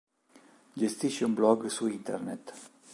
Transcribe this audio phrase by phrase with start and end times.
[0.73, 2.53] Gestisce un blog su internet.